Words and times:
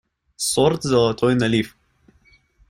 Сорт 0.45 0.81
«золотой 0.81 1.35
налив». 1.35 1.75